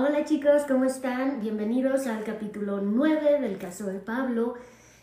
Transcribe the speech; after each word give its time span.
Hola 0.00 0.24
chicos, 0.24 0.62
¿cómo 0.68 0.84
están? 0.84 1.40
Bienvenidos 1.40 2.06
al 2.06 2.22
capítulo 2.22 2.80
9 2.80 3.40
del 3.40 3.58
caso 3.58 3.86
de 3.86 3.98
Pablo. 3.98 4.54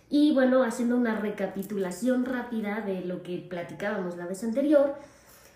Y 0.10 0.34
bueno, 0.34 0.64
haciendo 0.64 0.96
una 0.96 1.20
recapitulación 1.20 2.24
rápida 2.24 2.80
de 2.80 3.02
lo 3.02 3.22
que 3.22 3.40
platicábamos 3.40 4.16
la 4.16 4.26
vez 4.26 4.46
anterior, 4.46 4.96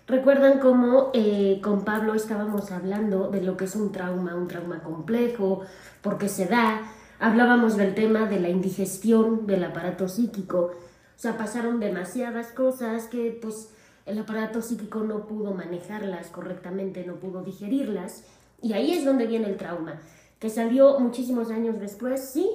recuerdan 0.06 0.58
cómo 0.58 1.10
eh, 1.14 1.58
con 1.62 1.86
Pablo 1.86 2.14
estábamos 2.14 2.70
hablando 2.70 3.30
de 3.30 3.40
lo 3.40 3.56
que 3.56 3.64
es 3.64 3.76
un 3.76 3.92
trauma, 3.92 4.34
un 4.34 4.46
trauma 4.46 4.82
complejo, 4.82 5.62
por 6.02 6.18
qué 6.18 6.28
se 6.28 6.44
da, 6.44 6.82
hablábamos 7.18 7.78
del 7.78 7.94
tema 7.94 8.26
de 8.26 8.40
la 8.40 8.50
indigestión 8.50 9.46
del 9.46 9.64
aparato 9.64 10.06
psíquico, 10.06 10.72
o 11.16 11.18
sea, 11.18 11.38
pasaron 11.38 11.80
demasiadas 11.80 12.48
cosas 12.48 13.06
que 13.06 13.38
pues 13.40 13.70
el 14.04 14.18
aparato 14.18 14.60
psíquico 14.60 15.00
no 15.00 15.26
pudo 15.26 15.54
manejarlas 15.54 16.26
correctamente, 16.26 17.06
no 17.06 17.14
pudo 17.14 17.42
digerirlas, 17.42 18.24
y 18.62 18.72
ahí 18.72 18.92
es 18.92 19.04
donde 19.04 19.26
viene 19.26 19.48
el 19.48 19.56
trauma, 19.56 20.00
que 20.38 20.50
salió 20.50 20.98
muchísimos 20.98 21.50
años 21.50 21.80
después, 21.80 22.30
sí, 22.32 22.50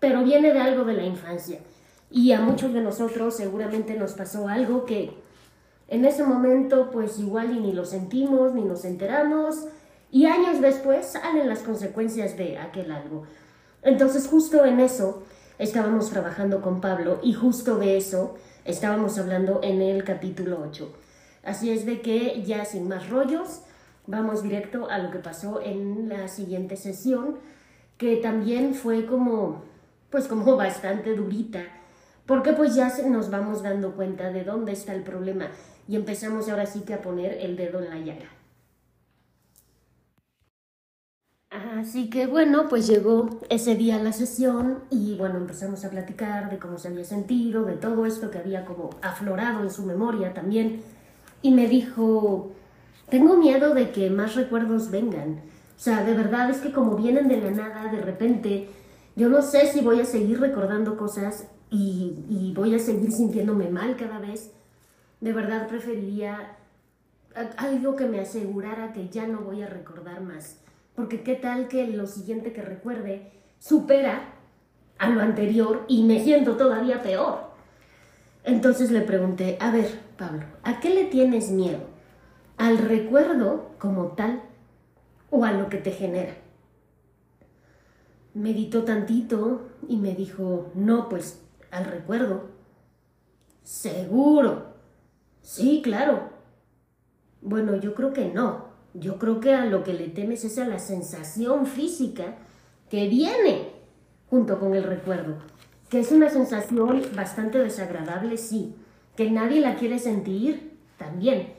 pero 0.00 0.22
viene 0.22 0.52
de 0.52 0.60
algo 0.60 0.84
de 0.84 0.94
la 0.94 1.04
infancia. 1.04 1.60
Y 2.10 2.32
a 2.32 2.40
muchos 2.40 2.72
de 2.72 2.80
nosotros 2.80 3.36
seguramente 3.36 3.94
nos 3.94 4.12
pasó 4.12 4.48
algo 4.48 4.84
que 4.84 5.12
en 5.88 6.04
ese 6.04 6.24
momento 6.24 6.90
pues 6.90 7.18
igual 7.18 7.56
y 7.56 7.60
ni 7.60 7.72
lo 7.72 7.84
sentimos, 7.84 8.54
ni 8.54 8.62
nos 8.62 8.84
enteramos, 8.84 9.66
y 10.10 10.26
años 10.26 10.60
después 10.60 11.06
salen 11.06 11.48
las 11.48 11.60
consecuencias 11.60 12.36
de 12.36 12.58
aquel 12.58 12.92
algo. 12.92 13.24
Entonces 13.82 14.28
justo 14.28 14.64
en 14.64 14.80
eso 14.80 15.24
estábamos 15.58 16.10
trabajando 16.10 16.60
con 16.60 16.80
Pablo 16.80 17.18
y 17.22 17.32
justo 17.32 17.76
de 17.78 17.96
eso 17.96 18.36
estábamos 18.64 19.18
hablando 19.18 19.60
en 19.62 19.82
el 19.82 20.04
capítulo 20.04 20.64
8. 20.68 20.92
Así 21.44 21.70
es 21.70 21.84
de 21.84 22.00
que 22.00 22.42
ya 22.44 22.64
sin 22.64 22.88
más 22.88 23.10
rollos, 23.10 23.60
vamos 24.06 24.42
directo 24.42 24.88
a 24.90 24.98
lo 24.98 25.10
que 25.10 25.18
pasó 25.18 25.60
en 25.60 26.08
la 26.08 26.28
siguiente 26.28 26.76
sesión, 26.76 27.38
que 27.96 28.16
también 28.16 28.74
fue 28.74 29.06
como, 29.06 29.62
pues 30.10 30.26
como 30.26 30.56
bastante 30.56 31.14
durita, 31.14 31.62
porque 32.26 32.52
pues 32.52 32.74
ya 32.74 32.92
nos 33.06 33.30
vamos 33.30 33.62
dando 33.62 33.94
cuenta 33.94 34.30
de 34.30 34.44
dónde 34.44 34.72
está 34.72 34.94
el 34.94 35.02
problema 35.02 35.48
y 35.86 35.96
empezamos 35.96 36.48
ahora 36.48 36.66
sí 36.66 36.80
que 36.80 36.94
a 36.94 37.02
poner 37.02 37.38
el 37.40 37.56
dedo 37.56 37.82
en 37.82 37.90
la 37.90 37.98
llaga. 37.98 38.28
Así 41.50 42.10
que 42.10 42.26
bueno, 42.26 42.68
pues 42.68 42.86
llegó 42.86 43.28
ese 43.48 43.76
día 43.76 44.02
la 44.02 44.12
sesión 44.12 44.80
y 44.90 45.16
bueno, 45.16 45.36
empezamos 45.36 45.84
a 45.84 45.90
platicar 45.90 46.50
de 46.50 46.58
cómo 46.58 46.78
se 46.78 46.88
había 46.88 47.04
sentido, 47.04 47.64
de 47.64 47.76
todo 47.76 48.06
esto 48.06 48.30
que 48.30 48.38
había 48.38 48.64
como 48.64 48.90
aflorado 49.02 49.62
en 49.62 49.70
su 49.70 49.84
memoria 49.84 50.34
también. 50.34 50.82
Y 51.42 51.52
me 51.52 51.68
dijo, 51.68 52.52
tengo 53.08 53.36
miedo 53.36 53.74
de 53.74 53.90
que 53.90 54.10
más 54.10 54.34
recuerdos 54.34 54.90
vengan. 54.90 55.42
O 55.76 55.80
sea, 55.80 56.04
de 56.04 56.14
verdad 56.14 56.50
es 56.50 56.58
que 56.58 56.72
como 56.72 56.96
vienen 56.96 57.28
de 57.28 57.40
la 57.40 57.50
nada, 57.50 57.92
de 57.92 58.00
repente, 58.00 58.68
yo 59.16 59.28
no 59.28 59.42
sé 59.42 59.66
si 59.66 59.80
voy 59.80 60.00
a 60.00 60.04
seguir 60.04 60.40
recordando 60.40 60.96
cosas 60.96 61.48
y, 61.70 62.24
y 62.28 62.52
voy 62.54 62.74
a 62.74 62.78
seguir 62.78 63.12
sintiéndome 63.12 63.68
mal 63.70 63.96
cada 63.96 64.18
vez. 64.18 64.52
De 65.20 65.32
verdad 65.32 65.68
preferiría 65.68 66.56
algo 67.56 67.96
que 67.96 68.06
me 68.06 68.20
asegurara 68.20 68.92
que 68.92 69.08
ya 69.08 69.26
no 69.26 69.40
voy 69.40 69.62
a 69.62 69.66
recordar 69.66 70.20
más 70.20 70.58
porque 70.94 71.22
qué 71.22 71.34
tal 71.34 71.68
que 71.68 71.86
lo 71.86 72.06
siguiente 72.06 72.52
que 72.52 72.62
recuerde 72.62 73.32
supera 73.58 74.34
a 74.98 75.10
lo 75.10 75.20
anterior 75.20 75.84
y 75.88 76.04
me 76.04 76.22
siento 76.22 76.56
todavía 76.56 77.02
peor. 77.02 77.52
Entonces 78.44 78.90
le 78.90 79.00
pregunté, 79.00 79.56
a 79.60 79.70
ver, 79.70 79.88
Pablo, 80.16 80.44
¿a 80.62 80.80
qué 80.80 80.90
le 80.90 81.04
tienes 81.04 81.50
miedo? 81.50 81.78
¿Al 82.56 82.78
recuerdo 82.78 83.70
como 83.78 84.08
tal 84.08 84.42
o 85.30 85.44
a 85.44 85.52
lo 85.52 85.68
que 85.68 85.78
te 85.78 85.90
genera? 85.90 86.34
Meditó 88.34 88.84
tantito 88.84 89.62
y 89.88 89.96
me 89.96 90.14
dijo, 90.14 90.70
no, 90.74 91.08
pues 91.08 91.42
al 91.70 91.84
recuerdo. 91.86 92.50
Seguro. 93.62 94.74
Sí, 95.42 95.80
claro. 95.82 96.30
Bueno, 97.42 97.76
yo 97.76 97.94
creo 97.94 98.12
que 98.12 98.28
no. 98.28 98.66
Yo 98.94 99.18
creo 99.18 99.40
que 99.40 99.52
a 99.52 99.66
lo 99.66 99.82
que 99.82 99.92
le 99.92 100.08
temes 100.08 100.44
es 100.44 100.58
a 100.58 100.66
la 100.66 100.78
sensación 100.78 101.66
física 101.66 102.36
que 102.88 103.08
viene 103.08 103.72
junto 104.30 104.58
con 104.58 104.74
el 104.74 104.84
recuerdo, 104.84 105.36
que 105.88 106.00
es 106.00 106.12
una 106.12 106.30
sensación 106.30 107.02
bastante 107.14 107.58
desagradable, 107.58 108.36
sí, 108.36 108.74
que 109.16 109.30
nadie 109.30 109.60
la 109.60 109.76
quiere 109.76 109.98
sentir 109.98 110.78
también, 110.96 111.54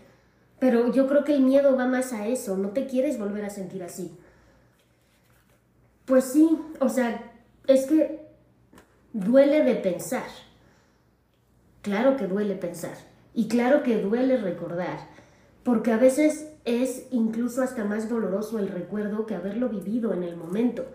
pero 0.59 0.91
yo 0.91 1.07
creo 1.07 1.23
que 1.23 1.35
el 1.35 1.41
miedo 1.41 1.75
va 1.75 1.87
más 1.87 2.13
a 2.13 2.27
eso, 2.27 2.57
no 2.57 2.69
te 2.69 2.87
quieres 2.87 3.19
volver 3.19 3.45
a 3.45 3.49
sentir 3.49 3.83
así. 3.83 4.17
Pues 6.05 6.25
sí, 6.25 6.59
o 6.79 6.89
sea, 6.89 7.33
es 7.67 7.85
que 7.85 8.25
duele 9.13 9.63
de 9.63 9.75
pensar. 9.75 10.27
Claro 11.81 12.17
que 12.17 12.27
duele 12.27 12.55
pensar 12.55 12.95
y 13.33 13.47
claro 13.47 13.83
que 13.83 14.01
duele 14.01 14.37
recordar, 14.37 14.97
porque 15.63 15.91
a 15.91 15.97
veces 15.97 16.51
es 16.63 17.05
incluso 17.11 17.61
hasta 17.61 17.83
más 17.83 18.09
doloroso 18.09 18.57
el 18.59 18.69
recuerdo 18.69 19.25
que 19.25 19.35
haberlo 19.35 19.69
vivido 19.69 20.13
en 20.13 20.23
el 20.23 20.35
momento. 20.35 20.85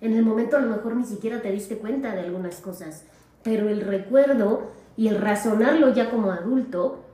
En 0.00 0.12
el 0.12 0.24
momento 0.24 0.56
a 0.56 0.60
lo 0.60 0.68
mejor 0.68 0.94
ni 0.94 1.04
siquiera 1.04 1.42
te 1.42 1.50
diste 1.50 1.78
cuenta 1.78 2.14
de 2.14 2.20
algunas 2.20 2.60
cosas, 2.60 3.04
pero 3.42 3.68
el 3.68 3.80
recuerdo 3.80 4.70
y 4.96 5.08
el 5.08 5.18
razonarlo 5.18 5.92
ya 5.92 6.10
como 6.10 6.30
adulto 6.30 7.04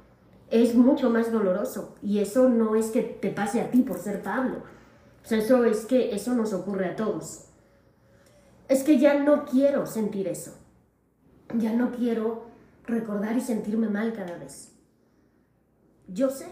es 0.51 0.75
mucho 0.75 1.11
más 1.11 1.33
doloroso 1.33 1.97
y 2.03 2.21
eso 2.21 2.49
no 2.49 2.77
es 2.77 2.87
que 2.87 3.03
te 3.03 3.31
pase 3.31 3.61
a 3.61 3.71
ti 3.71 3.83
por 3.83 3.99
ser 3.99 4.23
Pablo. 4.23 4.63
O 5.25 5.29
sea, 5.29 5.39
eso 5.39 5.65
es 5.65 5.87
que 5.87 6.15
eso 6.15 6.35
nos 6.35 6.53
ocurre 6.53 6.91
a 6.91 6.97
todos. 6.97 7.47
Es 8.69 8.83
que 8.83 8.99
ya 8.99 9.15
no 9.15 9.45
quiero 9.45 9.87
sentir 9.87 10.29
eso. 10.29 10.53
Ya 11.55 11.73
no 11.73 11.93
quiero 11.93 12.47
recordar 12.85 13.37
y 13.37 13.41
sentirme 13.41 13.89
mal 13.89 14.13
cada 14.13 14.37
vez. 14.39 14.73
Yo 16.09 16.31
sé, 16.31 16.47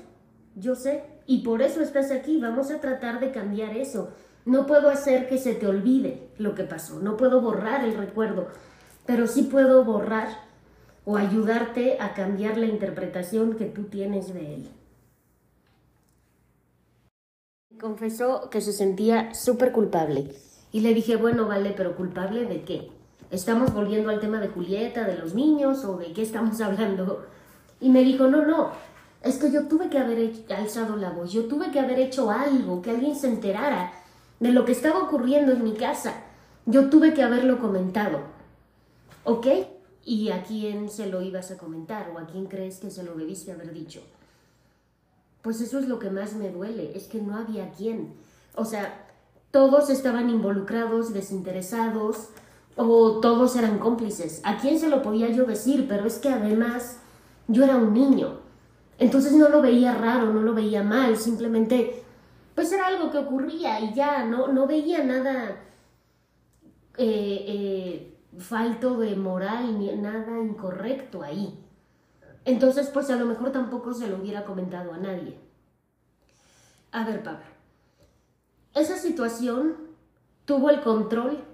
yo 0.56 0.74
sé, 0.74 1.04
y 1.26 1.44
por 1.44 1.62
eso 1.62 1.80
estás 1.80 2.10
aquí. 2.10 2.40
Vamos 2.40 2.70
a 2.70 2.80
tratar 2.80 3.20
de 3.20 3.30
cambiar 3.30 3.76
eso. 3.76 4.10
No 4.44 4.66
puedo 4.66 4.90
hacer 4.90 5.28
que 5.28 5.38
se 5.38 5.54
te 5.54 5.66
olvide 5.66 6.28
lo 6.36 6.54
que 6.54 6.64
pasó, 6.64 7.00
no 7.00 7.16
puedo 7.16 7.40
borrar 7.40 7.84
el 7.84 7.96
recuerdo, 7.96 8.48
pero 9.06 9.26
sí 9.26 9.44
puedo 9.44 9.84
borrar 9.84 10.28
o 11.04 11.16
ayudarte 11.16 11.98
a 12.00 12.14
cambiar 12.14 12.56
la 12.56 12.66
interpretación 12.66 13.56
que 13.56 13.66
tú 13.66 13.84
tienes 13.84 14.32
de 14.32 14.54
él. 14.54 14.68
Confesó 17.80 18.48
que 18.50 18.60
se 18.60 18.72
sentía 18.72 19.34
súper 19.34 19.72
culpable 19.72 20.34
y 20.72 20.80
le 20.80 20.94
dije, 20.94 21.16
bueno, 21.16 21.46
vale, 21.46 21.74
pero 21.76 21.96
culpable 21.96 22.46
de 22.46 22.62
qué? 22.62 22.90
¿Estamos 23.30 23.74
volviendo 23.74 24.10
al 24.10 24.20
tema 24.20 24.40
de 24.40 24.48
Julieta, 24.48 25.04
de 25.04 25.18
los 25.18 25.34
niños 25.34 25.84
o 25.84 25.96
de 25.96 26.12
qué 26.12 26.22
estamos 26.22 26.60
hablando? 26.60 27.26
Y 27.80 27.90
me 27.90 28.04
dijo, 28.04 28.28
no, 28.28 28.46
no, 28.46 28.70
es 29.22 29.38
que 29.38 29.50
yo 29.50 29.66
tuve 29.66 29.88
que 29.88 29.98
haber 29.98 30.32
alzado 30.56 30.96
la 30.96 31.10
voz, 31.10 31.32
yo 31.32 31.46
tuve 31.46 31.70
que 31.70 31.80
haber 31.80 31.98
hecho 31.98 32.30
algo, 32.30 32.80
que 32.80 32.90
alguien 32.90 33.16
se 33.16 33.26
enterara 33.26 33.92
de 34.38 34.52
lo 34.52 34.64
que 34.64 34.72
estaba 34.72 35.00
ocurriendo 35.00 35.52
en 35.52 35.64
mi 35.64 35.72
casa. 35.72 36.14
Yo 36.66 36.88
tuve 36.90 37.12
que 37.12 37.22
haberlo 37.22 37.58
comentado. 37.58 38.20
¿Ok? 39.24 39.46
¿Y 40.04 40.30
a 40.30 40.42
quién 40.42 40.90
se 40.90 41.06
lo 41.06 41.22
ibas 41.22 41.50
a 41.50 41.56
comentar 41.56 42.10
o 42.10 42.18
a 42.18 42.26
quién 42.26 42.46
crees 42.46 42.78
que 42.78 42.90
se 42.90 43.02
lo 43.02 43.14
debiste 43.14 43.52
haber 43.52 43.72
dicho? 43.72 44.02
Pues 45.42 45.60
eso 45.60 45.78
es 45.78 45.88
lo 45.88 45.98
que 45.98 46.10
más 46.10 46.34
me 46.34 46.50
duele, 46.50 46.92
es 46.96 47.04
que 47.04 47.20
no 47.20 47.36
había 47.36 47.70
quién. 47.72 48.14
O 48.54 48.64
sea, 48.64 49.06
todos 49.50 49.90
estaban 49.90 50.30
involucrados, 50.30 51.12
desinteresados, 51.12 52.28
o 52.76 53.20
todos 53.20 53.56
eran 53.56 53.78
cómplices. 53.78 54.40
¿A 54.44 54.58
quién 54.58 54.78
se 54.78 54.88
lo 54.88 55.02
podía 55.02 55.30
yo 55.30 55.44
decir? 55.44 55.86
Pero 55.88 56.06
es 56.06 56.18
que 56.18 56.28
además 56.28 56.98
yo 57.48 57.64
era 57.64 57.76
un 57.76 57.94
niño. 57.94 58.40
Entonces 58.98 59.32
no 59.32 59.48
lo 59.48 59.60
veía 59.60 59.94
raro, 59.94 60.32
no 60.32 60.42
lo 60.42 60.54
veía 60.54 60.82
mal, 60.82 61.16
simplemente 61.16 62.02
pues 62.54 62.70
era 62.72 62.86
algo 62.86 63.10
que 63.10 63.18
ocurría 63.18 63.80
y 63.80 63.92
ya, 63.94 64.24
no, 64.24 64.48
no 64.48 64.66
veía 64.66 65.02
nada 65.02 65.60
eh, 66.96 67.44
eh, 67.48 68.13
falto 68.38 68.98
de 68.98 69.16
moral 69.16 69.78
ni 69.78 69.94
nada 69.96 70.40
incorrecto 70.40 71.22
ahí. 71.22 71.58
Entonces 72.44 72.88
pues 72.88 73.10
a 73.10 73.16
lo 73.16 73.26
mejor 73.26 73.52
tampoco 73.52 73.94
se 73.94 74.08
lo 74.08 74.16
hubiera 74.16 74.44
comentado 74.44 74.92
a 74.92 74.98
nadie. 74.98 75.38
A 76.92 77.04
ver, 77.04 77.22
Pablo, 77.22 77.44
esa 78.74 78.96
situación 78.96 79.76
tuvo 80.44 80.70
el 80.70 80.80
control 80.80 81.44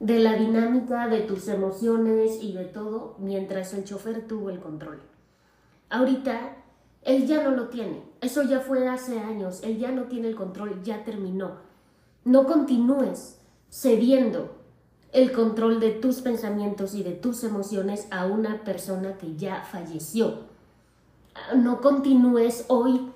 de 0.00 0.20
la 0.20 0.34
dinámica 0.34 1.08
de 1.08 1.20
tus 1.20 1.48
emociones 1.48 2.42
y 2.42 2.52
de 2.52 2.64
todo 2.64 3.16
mientras 3.18 3.74
el 3.74 3.84
chofer 3.84 4.26
tuvo 4.26 4.50
el 4.50 4.60
control. 4.60 5.00
Ahorita 5.90 6.56
él 7.02 7.26
ya 7.26 7.42
no 7.42 7.50
lo 7.50 7.68
tiene. 7.68 8.02
Eso 8.20 8.42
ya 8.42 8.60
fue 8.60 8.88
hace 8.88 9.18
años. 9.18 9.62
Él 9.62 9.78
ya 9.78 9.90
no 9.90 10.04
tiene 10.04 10.28
el 10.28 10.36
control, 10.36 10.82
ya 10.82 11.04
terminó. 11.04 11.58
No 12.24 12.46
continúes 12.46 13.38
cediendo 13.70 14.63
el 15.14 15.30
control 15.30 15.78
de 15.78 15.92
tus 15.92 16.16
pensamientos 16.16 16.92
y 16.94 17.04
de 17.04 17.12
tus 17.12 17.44
emociones 17.44 18.08
a 18.10 18.26
una 18.26 18.64
persona 18.64 19.16
que 19.16 19.36
ya 19.36 19.62
falleció. 19.62 20.40
No 21.54 21.80
continúes 21.80 22.64
hoy 22.66 23.12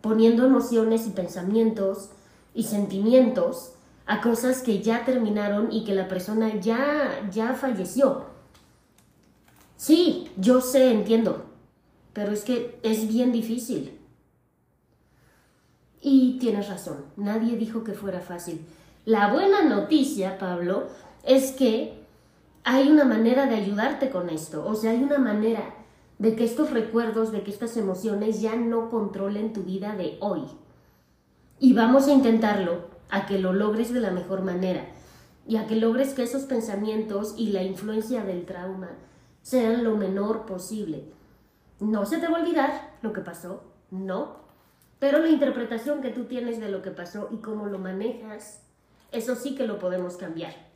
poniendo 0.00 0.46
emociones 0.46 1.06
y 1.06 1.10
pensamientos 1.10 2.08
y 2.54 2.64
sentimientos 2.64 3.74
a 4.06 4.22
cosas 4.22 4.62
que 4.62 4.82
ya 4.82 5.04
terminaron 5.04 5.70
y 5.70 5.84
que 5.84 5.94
la 5.94 6.08
persona 6.08 6.58
ya, 6.58 7.28
ya 7.30 7.52
falleció. 7.52 8.24
Sí, 9.76 10.30
yo 10.38 10.62
sé, 10.62 10.90
entiendo, 10.90 11.44
pero 12.14 12.32
es 12.32 12.44
que 12.44 12.78
es 12.82 13.08
bien 13.08 13.30
difícil. 13.30 13.98
Y 16.00 16.38
tienes 16.38 16.70
razón, 16.70 17.04
nadie 17.16 17.58
dijo 17.58 17.84
que 17.84 17.92
fuera 17.92 18.20
fácil. 18.20 18.64
La 19.04 19.30
buena 19.32 19.62
noticia, 19.62 20.38
Pablo, 20.38 20.88
es 21.22 21.52
que 21.52 22.02
hay 22.64 22.90
una 22.90 23.04
manera 23.04 23.46
de 23.46 23.56
ayudarte 23.56 24.10
con 24.10 24.30
esto, 24.30 24.66
o 24.66 24.74
sea, 24.74 24.92
hay 24.92 25.02
una 25.02 25.18
manera 25.18 25.74
de 26.18 26.36
que 26.36 26.44
estos 26.44 26.70
recuerdos, 26.70 27.32
de 27.32 27.42
que 27.42 27.50
estas 27.50 27.76
emociones 27.76 28.40
ya 28.40 28.54
no 28.54 28.90
controlen 28.90 29.52
tu 29.52 29.64
vida 29.64 29.96
de 29.96 30.16
hoy. 30.20 30.42
Y 31.58 31.74
vamos 31.74 32.06
a 32.06 32.12
intentarlo 32.12 32.86
a 33.10 33.26
que 33.26 33.38
lo 33.38 33.52
logres 33.52 33.92
de 33.92 34.00
la 34.00 34.10
mejor 34.10 34.42
manera 34.42 34.84
y 35.46 35.56
a 35.56 35.66
que 35.66 35.76
logres 35.76 36.14
que 36.14 36.22
esos 36.22 36.44
pensamientos 36.44 37.34
y 37.36 37.48
la 37.48 37.62
influencia 37.62 38.24
del 38.24 38.46
trauma 38.46 38.90
sean 39.42 39.82
lo 39.82 39.96
menor 39.96 40.46
posible. 40.46 41.12
No 41.80 42.06
se 42.06 42.18
te 42.18 42.28
va 42.28 42.38
a 42.38 42.42
olvidar 42.42 42.96
lo 43.02 43.12
que 43.12 43.20
pasó, 43.20 43.64
no, 43.90 44.36
pero 45.00 45.18
la 45.18 45.28
interpretación 45.28 46.00
que 46.00 46.10
tú 46.10 46.24
tienes 46.26 46.60
de 46.60 46.68
lo 46.68 46.82
que 46.82 46.92
pasó 46.92 47.28
y 47.32 47.38
cómo 47.38 47.66
lo 47.66 47.80
manejas, 47.80 48.62
eso 49.10 49.34
sí 49.34 49.56
que 49.56 49.66
lo 49.66 49.80
podemos 49.80 50.16
cambiar. 50.16 50.71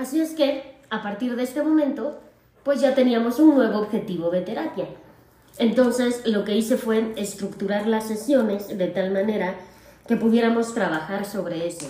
Así 0.00 0.18
es 0.18 0.30
que, 0.30 0.62
a 0.88 1.02
partir 1.02 1.36
de 1.36 1.42
este 1.42 1.62
momento, 1.62 2.18
pues 2.62 2.80
ya 2.80 2.94
teníamos 2.94 3.38
un 3.38 3.54
nuevo 3.54 3.80
objetivo 3.80 4.30
de 4.30 4.40
terapia. 4.40 4.86
Entonces, 5.58 6.26
lo 6.26 6.42
que 6.46 6.56
hice 6.56 6.78
fue 6.78 7.12
estructurar 7.16 7.86
las 7.86 8.08
sesiones 8.08 8.78
de 8.78 8.86
tal 8.86 9.10
manera 9.10 9.56
que 10.08 10.16
pudiéramos 10.16 10.72
trabajar 10.72 11.26
sobre 11.26 11.66
eso. 11.66 11.84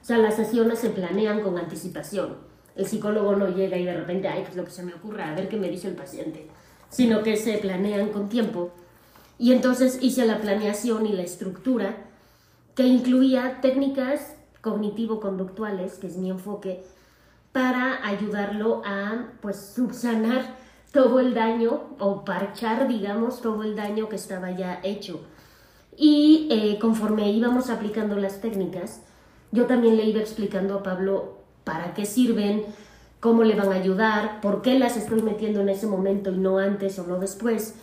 O 0.00 0.04
sea, 0.06 0.16
las 0.16 0.36
sesiones 0.36 0.78
se 0.78 0.88
planean 0.88 1.42
con 1.42 1.58
anticipación. 1.58 2.38
El 2.76 2.86
psicólogo 2.86 3.36
no 3.36 3.48
llega 3.48 3.76
y 3.76 3.84
de 3.84 3.92
repente, 3.92 4.28
ay, 4.28 4.40
pues 4.42 4.56
lo 4.56 4.64
que 4.64 4.70
se 4.70 4.82
me 4.82 4.94
ocurra, 4.94 5.30
a 5.30 5.34
ver 5.34 5.50
qué 5.50 5.58
me 5.58 5.68
dice 5.68 5.88
el 5.88 5.96
paciente, 5.96 6.46
sino 6.88 7.22
que 7.22 7.36
se 7.36 7.58
planean 7.58 8.08
con 8.08 8.30
tiempo. 8.30 8.70
Y 9.38 9.52
entonces 9.52 9.98
hice 10.00 10.24
la 10.24 10.40
planeación 10.40 11.04
y 11.04 11.12
la 11.12 11.24
estructura 11.24 11.94
que 12.74 12.84
incluía 12.84 13.58
técnicas 13.60 14.34
cognitivo-conductuales, 14.62 15.98
que 15.98 16.06
es 16.06 16.16
mi 16.16 16.30
enfoque, 16.30 16.82
para 17.52 18.06
ayudarlo 18.06 18.82
a 18.84 19.26
pues 19.40 19.56
subsanar 19.74 20.56
todo 20.92 21.20
el 21.20 21.34
daño 21.34 21.96
o 21.98 22.24
parchar, 22.24 22.88
digamos, 22.88 23.40
todo 23.40 23.62
el 23.62 23.76
daño 23.76 24.08
que 24.08 24.16
estaba 24.16 24.50
ya 24.50 24.80
hecho. 24.82 25.20
Y 25.96 26.48
eh, 26.50 26.78
conforme 26.80 27.30
íbamos 27.30 27.70
aplicando 27.70 28.16
las 28.16 28.40
técnicas, 28.40 29.02
yo 29.52 29.66
también 29.66 29.96
le 29.96 30.04
iba 30.04 30.20
explicando 30.20 30.76
a 30.76 30.82
Pablo 30.82 31.38
para 31.64 31.94
qué 31.94 32.06
sirven, 32.06 32.64
cómo 33.20 33.44
le 33.44 33.54
van 33.54 33.72
a 33.72 33.76
ayudar, 33.76 34.40
por 34.40 34.62
qué 34.62 34.78
las 34.78 34.96
estoy 34.96 35.22
metiendo 35.22 35.60
en 35.60 35.68
ese 35.68 35.86
momento 35.86 36.30
y 36.30 36.38
no 36.38 36.58
antes 36.58 36.98
o 36.98 37.06
no 37.06 37.18
después. 37.18 37.74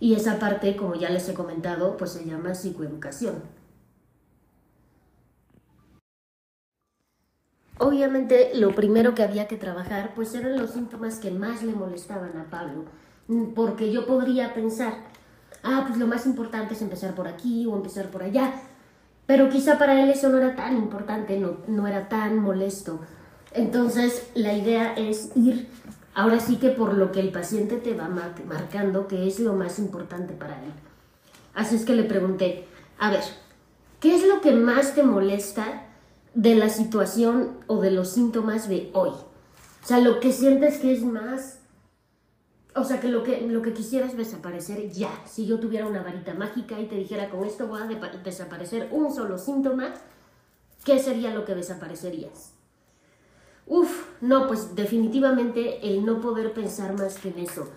Y 0.00 0.14
esa 0.14 0.38
parte, 0.38 0.76
como 0.76 0.94
ya 0.94 1.10
les 1.10 1.28
he 1.28 1.34
comentado, 1.34 1.96
pues 1.96 2.12
se 2.12 2.24
llama 2.24 2.54
psicoeducación. 2.54 3.63
Obviamente 7.78 8.52
lo 8.54 8.74
primero 8.74 9.14
que 9.14 9.22
había 9.22 9.48
que 9.48 9.56
trabajar 9.56 10.12
pues 10.14 10.34
eran 10.34 10.56
los 10.56 10.70
síntomas 10.70 11.18
que 11.18 11.30
más 11.30 11.62
le 11.62 11.72
molestaban 11.72 12.36
a 12.38 12.48
Pablo, 12.50 12.84
porque 13.54 13.90
yo 13.90 14.06
podría 14.06 14.54
pensar, 14.54 14.94
ah, 15.62 15.84
pues 15.86 15.98
lo 15.98 16.06
más 16.06 16.24
importante 16.26 16.74
es 16.74 16.82
empezar 16.82 17.14
por 17.14 17.26
aquí 17.26 17.66
o 17.66 17.74
empezar 17.76 18.10
por 18.10 18.22
allá. 18.22 18.54
Pero 19.26 19.48
quizá 19.48 19.78
para 19.78 20.02
él 20.02 20.10
eso 20.10 20.28
no 20.28 20.38
era 20.38 20.54
tan 20.54 20.76
importante, 20.76 21.38
no, 21.38 21.56
no 21.66 21.86
era 21.86 22.08
tan 22.08 22.38
molesto. 22.38 23.00
Entonces 23.52 24.30
la 24.34 24.52
idea 24.52 24.94
es 24.94 25.30
ir 25.34 25.68
ahora 26.14 26.38
sí 26.38 26.56
que 26.56 26.68
por 26.70 26.94
lo 26.94 27.10
que 27.10 27.20
el 27.20 27.32
paciente 27.32 27.76
te 27.76 27.94
va 27.94 28.08
marcando 28.08 29.08
que 29.08 29.26
es 29.26 29.40
lo 29.40 29.54
más 29.54 29.78
importante 29.78 30.34
para 30.34 30.54
él. 30.54 30.72
Así 31.54 31.76
es 31.76 31.84
que 31.84 31.94
le 31.94 32.04
pregunté, 32.04 32.66
a 32.98 33.10
ver, 33.10 33.22
¿qué 34.00 34.14
es 34.14 34.26
lo 34.26 34.40
que 34.40 34.52
más 34.52 34.94
te 34.94 35.02
molesta 35.02 35.86
de 36.34 36.54
la 36.54 36.68
situación 36.68 37.58
o 37.66 37.80
de 37.80 37.90
los 37.90 38.10
síntomas 38.10 38.68
de 38.68 38.90
hoy? 38.92 39.10
O 39.10 39.86
sea, 39.86 39.98
lo 39.98 40.20
que 40.20 40.32
sientes 40.32 40.78
que 40.78 40.92
es 40.92 41.02
más 41.02 41.58
o 42.76 42.82
sea, 42.82 43.00
que 43.00 43.08
lo, 43.08 43.22
que 43.22 43.40
lo 43.42 43.62
que 43.62 43.72
quisieras 43.72 44.16
desaparecer 44.16 44.90
ya. 44.90 45.10
Si 45.26 45.46
yo 45.46 45.60
tuviera 45.60 45.86
una 45.86 46.02
varita 46.02 46.34
mágica 46.34 46.80
y 46.80 46.86
te 46.86 46.96
dijera 46.96 47.30
con 47.30 47.44
esto 47.44 47.68
voy 47.68 47.82
a 47.82 47.86
desaparecer 48.24 48.88
un 48.90 49.14
solo 49.14 49.38
síntoma, 49.38 49.94
¿qué 50.84 50.98
sería 50.98 51.32
lo 51.32 51.44
que 51.44 51.54
desaparecerías? 51.54 52.52
Uf, 53.66 54.08
no, 54.20 54.46
pues 54.48 54.74
definitivamente 54.74 55.88
el 55.88 56.04
no 56.04 56.20
poder 56.20 56.52
pensar 56.52 56.98
más 56.98 57.18
que 57.18 57.28
en 57.28 57.38
eso. 57.38 57.68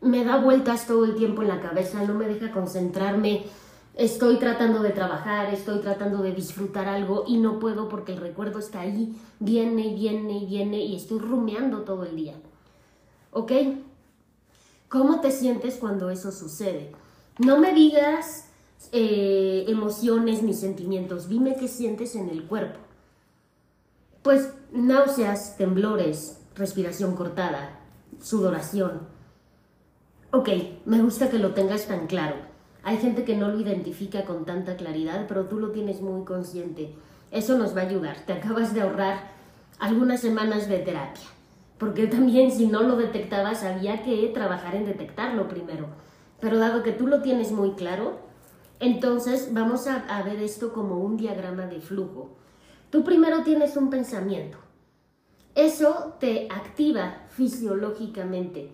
Me 0.00 0.24
da 0.24 0.36
vueltas 0.36 0.86
todo 0.86 1.06
el 1.06 1.16
tiempo 1.16 1.42
en 1.42 1.48
la 1.48 1.60
cabeza, 1.60 2.02
no 2.02 2.14
me 2.14 2.26
deja 2.26 2.52
concentrarme. 2.52 3.46
Estoy 3.96 4.38
tratando 4.38 4.82
de 4.82 4.90
trabajar, 4.90 5.54
estoy 5.54 5.78
tratando 5.78 6.18
de 6.22 6.32
disfrutar 6.32 6.88
algo 6.88 7.24
y 7.28 7.36
no 7.36 7.60
puedo 7.60 7.88
porque 7.88 8.12
el 8.12 8.18
recuerdo 8.18 8.58
está 8.58 8.80
ahí, 8.80 9.16
viene 9.38 9.86
y 9.86 9.94
viene 9.94 10.38
y 10.38 10.46
viene 10.46 10.78
y 10.78 10.96
estoy 10.96 11.20
rumeando 11.20 11.82
todo 11.82 12.04
el 12.04 12.16
día. 12.16 12.34
¿Ok? 13.30 13.52
¿Cómo 14.88 15.20
te 15.20 15.30
sientes 15.30 15.76
cuando 15.76 16.10
eso 16.10 16.32
sucede? 16.32 16.90
No 17.38 17.58
me 17.58 17.72
digas 17.72 18.48
eh, 18.90 19.64
emociones 19.68 20.42
ni 20.42 20.54
sentimientos, 20.54 21.28
dime 21.28 21.56
qué 21.56 21.68
sientes 21.68 22.16
en 22.16 22.28
el 22.30 22.44
cuerpo. 22.46 22.80
Pues 24.22 24.52
náuseas, 24.72 25.56
temblores, 25.56 26.40
respiración 26.56 27.14
cortada, 27.14 27.78
sudoración. 28.20 29.02
Ok, 30.32 30.48
me 30.84 31.00
gusta 31.00 31.30
que 31.30 31.38
lo 31.38 31.54
tengas 31.54 31.86
tan 31.86 32.08
claro. 32.08 32.53
Hay 32.84 32.98
gente 32.98 33.24
que 33.24 33.36
no 33.36 33.48
lo 33.48 33.60
identifica 33.60 34.24
con 34.24 34.44
tanta 34.44 34.76
claridad, 34.76 35.26
pero 35.26 35.46
tú 35.46 35.58
lo 35.58 35.70
tienes 35.70 36.00
muy 36.00 36.24
consciente. 36.24 36.94
Eso 37.30 37.58
nos 37.58 37.76
va 37.76 37.80
a 37.80 37.86
ayudar. 37.86 38.18
Te 38.26 38.34
acabas 38.34 38.74
de 38.74 38.82
ahorrar 38.82 39.32
algunas 39.78 40.20
semanas 40.20 40.68
de 40.68 40.78
terapia 40.78 41.24
porque 41.78 42.06
también 42.06 42.50
si 42.50 42.66
no 42.66 42.82
lo 42.82 42.96
detectabas 42.96 43.64
había 43.64 44.02
que 44.02 44.28
trabajar 44.28 44.74
en 44.74 44.86
detectarlo 44.86 45.48
primero. 45.48 45.88
Pero 46.40 46.58
dado 46.58 46.82
que 46.82 46.92
tú 46.92 47.06
lo 47.06 47.22
tienes 47.22 47.52
muy 47.52 47.72
claro, 47.72 48.20
entonces 48.80 49.50
vamos 49.52 49.86
a, 49.86 49.96
a, 50.08 50.22
ver 50.22 50.40
esto 50.40 50.72
como 50.72 50.98
un 50.98 51.16
diagrama 51.16 51.66
de 51.66 51.80
flujo. 51.80 52.36
Tú 52.90 53.02
primero 53.04 53.42
tienes 53.42 53.76
un 53.76 53.90
pensamiento. 53.90 54.58
Eso 55.54 56.16
te 56.20 56.48
activa 56.50 57.26
fisiológicamente, 57.28 58.72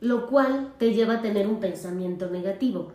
lo 0.00 0.26
cual 0.26 0.74
te 0.78 0.92
lleva 0.92 1.14
a 1.14 1.22
tener 1.22 1.46
un 1.46 1.60
pensamiento 1.60 2.28
negativo, 2.28 2.92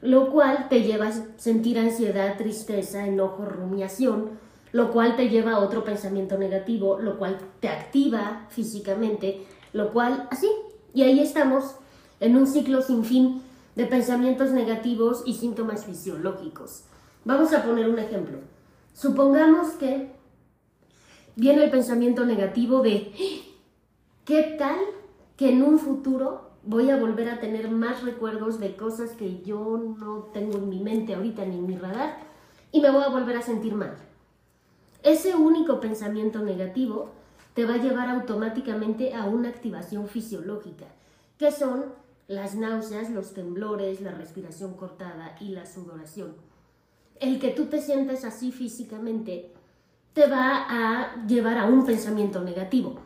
lo 0.00 0.30
cual 0.30 0.68
te 0.68 0.82
lleva 0.82 1.08
a 1.08 1.12
sentir 1.36 1.78
ansiedad, 1.78 2.36
tristeza, 2.36 3.06
enojo, 3.06 3.44
rumiación, 3.44 4.30
lo 4.72 4.92
cual 4.92 5.16
te 5.16 5.28
lleva 5.28 5.52
a 5.52 5.58
otro 5.60 5.84
pensamiento 5.84 6.36
negativo, 6.38 6.98
lo 7.00 7.18
cual 7.18 7.38
te 7.60 7.68
activa 7.68 8.46
físicamente, 8.50 9.46
lo 9.72 9.92
cual 9.92 10.28
así. 10.30 10.48
Y 10.92 11.02
ahí 11.02 11.20
estamos 11.20 11.76
en 12.20 12.36
un 12.36 12.46
ciclo 12.46 12.82
sin 12.82 13.04
fin 13.04 13.42
de 13.74 13.86
pensamientos 13.86 14.50
negativos 14.50 15.22
y 15.26 15.34
síntomas 15.34 15.84
fisiológicos. 15.84 16.84
Vamos 17.24 17.52
a 17.52 17.62
poner 17.62 17.88
un 17.88 17.98
ejemplo. 17.98 18.38
Supongamos 18.94 19.72
que 19.72 20.12
viene 21.36 21.64
el 21.64 21.70
pensamiento 21.70 22.24
negativo 22.24 22.82
de 22.82 23.12
¿qué 24.24 24.56
tal 24.58 24.78
que 25.36 25.50
en 25.50 25.62
un 25.62 25.78
futuro 25.78 26.45
voy 26.66 26.90
a 26.90 26.96
volver 26.96 27.30
a 27.30 27.38
tener 27.38 27.70
más 27.70 28.02
recuerdos 28.02 28.58
de 28.58 28.76
cosas 28.76 29.10
que 29.12 29.40
yo 29.42 29.78
no 29.98 30.28
tengo 30.32 30.58
en 30.58 30.68
mi 30.68 30.80
mente 30.80 31.14
ahorita 31.14 31.44
ni 31.44 31.56
en 31.56 31.66
mi 31.66 31.76
radar 31.76 32.18
y 32.72 32.80
me 32.80 32.90
voy 32.90 33.04
a 33.04 33.08
volver 33.08 33.36
a 33.36 33.42
sentir 33.42 33.74
mal? 33.74 33.96
Ese 35.02 35.36
único 35.36 35.78
pensamiento 35.78 36.40
negativo 36.40 37.10
te 37.54 37.64
va 37.64 37.74
a 37.74 37.78
llevar 37.78 38.10
automáticamente 38.10 39.14
a 39.14 39.24
una 39.24 39.48
activación 39.48 40.08
fisiológica, 40.08 40.86
que 41.38 41.52
son 41.52 41.84
las 42.26 42.56
náuseas, 42.56 43.10
los 43.10 43.32
temblores, 43.32 44.00
la 44.00 44.10
respiración 44.10 44.74
cortada 44.74 45.36
y 45.40 45.50
la 45.50 45.64
sudoración. 45.64 46.34
El 47.20 47.38
que 47.38 47.50
tú 47.50 47.66
te 47.66 47.80
sientes 47.80 48.24
así 48.24 48.50
físicamente 48.50 49.52
te 50.12 50.26
va 50.26 50.66
a 50.68 51.24
llevar 51.26 51.58
a 51.58 51.66
un 51.66 51.86
pensamiento 51.86 52.42
negativo. 52.42 52.96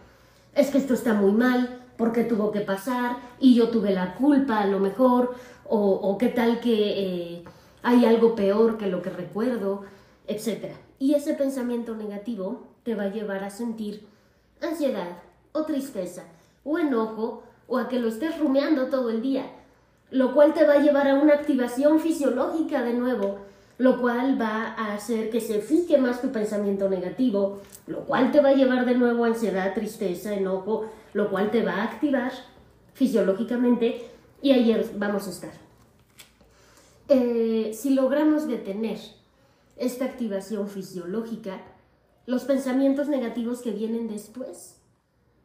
Es 0.54 0.70
que 0.70 0.78
esto 0.78 0.94
está 0.94 1.12
muy 1.12 1.32
mal, 1.32 1.79
porque 2.00 2.24
tuvo 2.24 2.50
que 2.50 2.62
pasar 2.62 3.18
y 3.38 3.54
yo 3.54 3.68
tuve 3.68 3.92
la 3.92 4.14
culpa 4.14 4.60
a 4.60 4.66
lo 4.66 4.80
mejor, 4.80 5.34
o, 5.72 6.16
qué 6.18 6.28
tal 6.28 6.58
que 6.58 6.72
eh, 6.72 7.44
hay 7.82 8.06
algo 8.06 8.34
peor 8.34 8.78
que 8.78 8.86
lo 8.86 9.02
que 9.02 9.10
recuerdo, 9.10 9.82
etc. 10.26 10.72
Y 10.98 11.14
ese 11.14 11.34
pensamiento 11.34 11.94
negativo 11.94 12.66
te 12.84 12.94
va 12.94 13.04
a 13.04 13.12
llevar 13.12 13.44
a 13.44 13.50
sentir 13.50 14.08
ansiedad 14.62 15.18
o 15.52 15.64
tristeza 15.64 16.24
o 16.64 16.78
enojo 16.78 17.42
o 17.68 17.76
a 17.76 17.88
que 17.88 18.00
lo 18.00 18.08
estés 18.08 18.38
rumeando 18.38 18.86
todo 18.86 19.10
el 19.10 19.20
día, 19.20 19.44
lo 20.10 20.34
cual 20.34 20.54
te 20.54 20.66
va 20.66 20.74
a 20.74 20.80
llevar 20.80 21.06
a 21.06 21.14
una 21.14 21.34
activación 21.34 22.00
fisiológica 22.00 22.82
de 22.82 22.94
nuevo, 22.94 23.40
lo 23.80 23.98
cual 23.98 24.38
va 24.38 24.74
a 24.76 24.92
hacer 24.92 25.30
que 25.30 25.40
se 25.40 25.62
fije 25.62 25.96
más 25.96 26.20
tu 26.20 26.30
pensamiento 26.30 26.90
negativo, 26.90 27.62
lo 27.86 28.00
cual 28.04 28.30
te 28.30 28.42
va 28.42 28.50
a 28.50 28.54
llevar 28.54 28.84
de 28.84 28.94
nuevo 28.94 29.24
a 29.24 29.28
ansiedad, 29.28 29.72
tristeza, 29.72 30.34
enojo, 30.34 30.84
lo 31.14 31.30
cual 31.30 31.50
te 31.50 31.64
va 31.64 31.76
a 31.76 31.84
activar 31.84 32.30
fisiológicamente 32.92 34.04
y 34.42 34.52
ayer 34.52 34.86
vamos 34.98 35.26
a 35.26 35.30
estar. 35.30 35.52
Eh, 37.08 37.70
si 37.72 37.94
logramos 37.94 38.46
detener 38.46 38.98
esta 39.78 40.04
activación 40.04 40.68
fisiológica, 40.68 41.62
los 42.26 42.44
pensamientos 42.44 43.08
negativos 43.08 43.62
que 43.62 43.70
vienen 43.70 44.08
después 44.08 44.76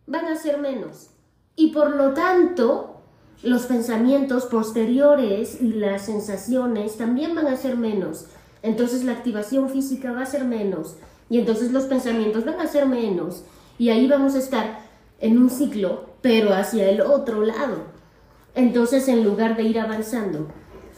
van 0.07 0.25
a 0.25 0.35
ser 0.35 0.57
menos. 0.57 1.11
Y 1.55 1.71
por 1.71 1.95
lo 1.95 2.13
tanto, 2.13 2.94
los 3.43 3.65
pensamientos 3.65 4.45
posteriores 4.45 5.61
y 5.61 5.73
las 5.73 6.05
sensaciones 6.05 6.97
también 6.97 7.35
van 7.35 7.47
a 7.47 7.57
ser 7.57 7.77
menos. 7.77 8.25
Entonces 8.61 9.03
la 9.03 9.11
activación 9.11 9.69
física 9.69 10.11
va 10.11 10.23
a 10.23 10.25
ser 10.25 10.45
menos. 10.45 10.95
Y 11.29 11.39
entonces 11.39 11.71
los 11.71 11.85
pensamientos 11.85 12.45
van 12.45 12.59
a 12.59 12.67
ser 12.67 12.87
menos. 12.87 13.43
Y 13.77 13.89
ahí 13.89 14.07
vamos 14.07 14.35
a 14.35 14.39
estar 14.39 14.79
en 15.19 15.37
un 15.37 15.49
ciclo, 15.49 16.09
pero 16.21 16.53
hacia 16.53 16.89
el 16.89 17.01
otro 17.01 17.43
lado. 17.43 17.95
Entonces, 18.55 19.07
en 19.09 19.23
lugar 19.23 19.57
de 19.57 19.63
ir 19.63 19.79
avanzando 19.79 20.47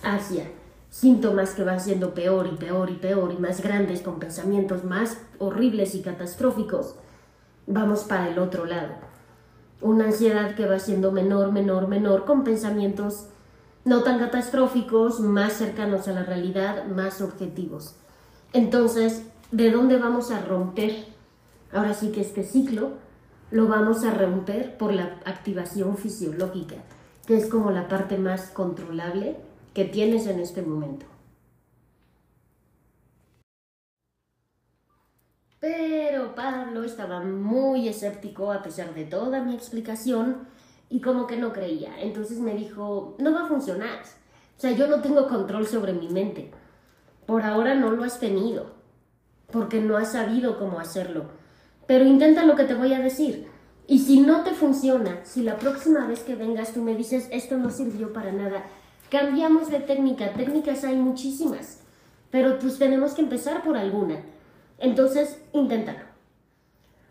hacia 0.04 0.46
síntomas 0.90 1.52
que 1.52 1.64
van 1.64 1.80
siendo 1.80 2.14
peor 2.14 2.48
y 2.52 2.56
peor 2.56 2.90
y 2.90 2.96
peor 2.96 3.34
y 3.38 3.42
más 3.42 3.62
grandes, 3.62 4.02
con 4.02 4.20
pensamientos 4.20 4.84
más 4.84 5.18
horribles 5.40 5.96
y 5.96 6.02
catastróficos, 6.02 6.96
vamos 7.66 8.04
para 8.04 8.30
el 8.30 8.40
otro 8.40 8.66
lado. 8.66 8.94
Una 9.82 10.06
ansiedad 10.06 10.56
que 10.56 10.66
va 10.66 10.80
siendo 10.80 11.12
menor, 11.12 11.52
menor, 11.52 11.88
menor, 11.88 12.26
con 12.26 12.44
pensamientos 12.44 13.28
no 13.86 14.04
tan 14.04 14.20
catastróficos, 14.20 15.22
más 15.22 15.54
cercanos 15.54 16.08
a 16.08 16.12
la 16.12 16.24
realidad, 16.24 16.86
más 16.88 17.22
objetivos. 17.22 17.96
Entonces, 18.52 19.24
¿de 19.52 19.72
dónde 19.72 19.98
vamos 19.98 20.30
a 20.32 20.42
romper? 20.42 21.06
Ahora 21.72 21.94
sí 21.94 22.12
que 22.12 22.22
este 22.22 22.44
ciclo 22.44 22.92
lo 23.50 23.68
vamos 23.68 24.04
a 24.04 24.14
romper 24.14 24.78
por 24.78 24.94
la 24.94 25.20
activación 25.26 25.96
fisiológica, 25.96 26.76
que 27.26 27.38
es 27.38 27.46
como 27.48 27.72
la 27.72 27.88
parte 27.88 28.18
más 28.18 28.50
controlable 28.50 29.38
que 29.74 29.86
tienes 29.86 30.28
en 30.28 30.40
este 30.40 30.62
momento. 30.62 31.06
Pero 35.60 36.36
Pablo 36.36 36.84
estaba 36.84 37.20
muy 37.22 37.88
escéptico 37.88 38.52
a 38.52 38.62
pesar 38.62 38.94
de 38.94 39.06
toda 39.06 39.44
mi 39.44 39.56
explicación 39.56 40.48
y 40.90 41.02
como 41.02 41.26
que 41.26 41.38
no 41.38 41.54
creía. 41.54 42.00
Entonces 42.02 42.40
me 42.40 42.54
dijo, 42.54 43.16
no 43.20 43.34
va 43.34 43.46
a 43.46 43.48
funcionar. 43.48 44.02
O 44.58 44.60
sea, 44.60 44.72
yo 44.72 44.88
no 44.88 45.02
tengo 45.02 45.28
control 45.28 45.66
sobre 45.68 45.94
mi 45.94 46.10
mente. 46.10 46.52
Por 47.26 47.44
ahora 47.44 47.76
no 47.76 47.92
lo 47.92 48.04
has 48.04 48.20
tenido, 48.20 48.72
porque 49.52 49.82
no 49.82 49.98
has 49.98 50.14
sabido 50.14 50.58
cómo 50.58 50.80
hacerlo 50.80 51.26
pero 51.88 52.06
intenta 52.06 52.46
lo 52.46 52.56
que 52.56 52.66
te 52.66 52.76
voy 52.76 52.94
a 52.94 53.00
decir. 53.00 53.48
Y 53.88 54.00
si 54.00 54.20
no 54.20 54.44
te 54.44 54.52
funciona, 54.52 55.22
si 55.24 55.42
la 55.42 55.58
próxima 55.58 56.06
vez 56.06 56.20
que 56.20 56.36
vengas 56.36 56.74
tú 56.74 56.84
me 56.84 56.94
dices 56.94 57.30
esto 57.32 57.58
no 57.58 57.72
sirvió 57.72 58.12
para 58.12 58.34
nada, 58.34 58.64
cambiamos 59.10 59.72
de 59.72 59.80
técnica. 59.80 60.34
Técnicas 60.34 60.84
hay 60.84 60.98
muchísimas, 60.98 61.80
pero 62.30 62.60
pues 62.60 62.78
tenemos 62.78 63.14
que 63.14 63.22
empezar 63.22 63.64
por 63.64 63.78
alguna. 63.78 64.22
Entonces, 64.80 65.42
inténtalo. 65.54 66.06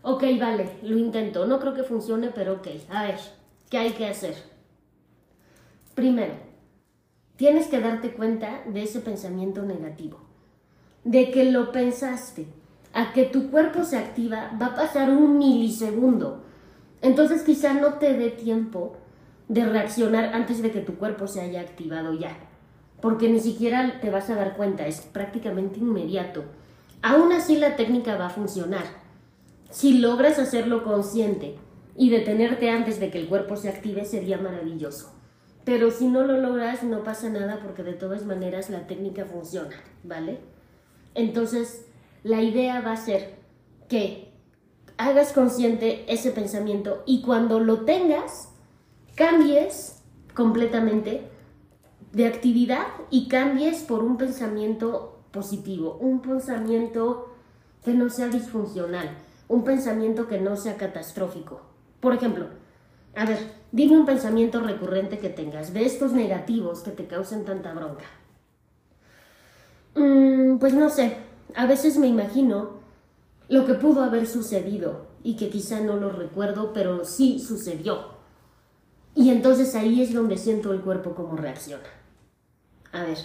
Ok, 0.01 0.23
vale, 0.39 0.69
lo 0.83 0.97
intento. 0.97 1.45
No 1.45 1.59
creo 1.59 1.73
que 1.73 1.83
funcione, 1.83 2.29
pero 2.29 2.53
ok. 2.53 2.67
A 2.89 3.03
ver, 3.03 3.19
¿qué 3.69 3.77
hay 3.77 3.91
que 3.91 4.07
hacer? 4.07 4.35
Primero, 5.95 6.33
tienes 7.35 7.67
que 7.67 7.79
darte 7.79 8.13
cuenta 8.13 8.61
de 8.67 8.83
ese 8.83 8.99
pensamiento 8.99 9.63
negativo, 9.63 10.19
de 11.03 11.31
que 11.31 11.51
lo 11.51 11.71
pensaste 11.71 12.47
a 12.93 13.13
que 13.13 13.25
tu 13.25 13.49
cuerpo 13.51 13.83
se 13.83 13.97
activa 13.97 14.51
va 14.61 14.67
a 14.67 14.75
pasar 14.75 15.09
un 15.09 15.37
milisegundo. 15.37 16.43
Entonces 17.01 17.43
quizá 17.43 17.73
no 17.73 17.95
te 17.95 18.13
dé 18.13 18.29
tiempo 18.29 18.95
de 19.47 19.65
reaccionar 19.65 20.33
antes 20.33 20.61
de 20.61 20.71
que 20.71 20.81
tu 20.81 20.95
cuerpo 20.95 21.27
se 21.27 21.41
haya 21.41 21.61
activado 21.61 22.13
ya. 22.13 22.37
Porque 23.01 23.29
ni 23.29 23.39
siquiera 23.39 23.99
te 24.01 24.09
vas 24.09 24.29
a 24.29 24.35
dar 24.35 24.55
cuenta, 24.55 24.87
es 24.87 25.01
prácticamente 25.01 25.79
inmediato. 25.79 26.43
Aún 27.01 27.31
así 27.31 27.57
la 27.57 27.75
técnica 27.75 28.17
va 28.17 28.27
a 28.27 28.31
funcionar. 28.31 28.85
Si 29.69 29.99
logras 29.99 30.39
hacerlo 30.39 30.83
consciente 30.83 31.55
y 31.95 32.09
detenerte 32.09 32.69
antes 32.69 32.99
de 32.99 33.09
que 33.11 33.19
el 33.19 33.27
cuerpo 33.27 33.55
se 33.55 33.69
active 33.69 34.05
sería 34.05 34.37
maravilloso. 34.37 35.13
Pero 35.65 35.91
si 35.91 36.07
no 36.07 36.23
lo 36.23 36.37
logras 36.37 36.83
no 36.83 37.03
pasa 37.03 37.29
nada 37.29 37.59
porque 37.61 37.83
de 37.83 37.93
todas 37.93 38.25
maneras 38.25 38.69
la 38.69 38.87
técnica 38.87 39.25
funciona, 39.25 39.75
¿vale? 40.03 40.39
Entonces, 41.13 41.85
la 42.23 42.41
idea 42.41 42.81
va 42.81 42.93
a 42.93 42.97
ser 42.97 43.35
que 43.89 44.31
hagas 44.97 45.33
consciente 45.33 46.05
ese 46.11 46.31
pensamiento 46.31 47.03
y 47.05 47.21
cuando 47.21 47.59
lo 47.59 47.81
tengas, 47.81 48.49
cambies 49.15 50.03
completamente 50.33 51.27
de 52.13 52.27
actividad 52.27 52.87
y 53.09 53.27
cambies 53.27 53.81
por 53.81 54.03
un 54.03 54.17
pensamiento 54.17 55.16
positivo, 55.37 55.99
un 56.01 56.19
pensamiento 56.19 57.27
que 57.85 57.93
no 57.93 58.09
sea 58.09 58.27
disfuncional, 58.27 59.07
un 59.47 59.63
pensamiento 59.63 60.27
que 60.27 60.39
no 60.39 60.55
sea 60.55 60.77
catastrófico. 60.77 61.61
Por 61.99 62.15
ejemplo, 62.15 62.47
a 63.15 63.23
ver, 63.25 63.37
dime 63.71 63.99
un 63.99 64.07
pensamiento 64.07 64.61
recurrente 64.61 65.19
que 65.19 65.29
tengas, 65.29 65.75
de 65.75 65.85
estos 65.85 66.11
negativos 66.13 66.81
que 66.81 66.89
te 66.89 67.05
causen 67.05 67.45
tanta 67.45 67.71
bronca. 67.71 68.05
Mm, 69.93 70.57
pues 70.57 70.73
no 70.73 70.89
sé, 70.89 71.17
a 71.53 71.67
veces 71.67 71.99
me 71.99 72.07
imagino 72.07 72.77
lo 73.47 73.67
que 73.67 73.75
pudo 73.75 74.01
haber 74.01 74.25
sucedido 74.25 75.05
y 75.21 75.35
que 75.35 75.51
quizá 75.51 75.81
no 75.81 75.97
lo 75.97 76.09
recuerdo, 76.11 76.73
pero 76.73 77.05
sí 77.05 77.39
sucedió. 77.39 78.17
Y 79.13 79.29
entonces 79.29 79.75
ahí 79.75 80.01
es 80.01 80.15
donde 80.15 80.39
siento 80.39 80.73
el 80.73 80.81
cuerpo 80.81 81.13
como 81.13 81.37
reacciona. 81.37 81.89
A 82.91 83.03
ver, 83.03 83.19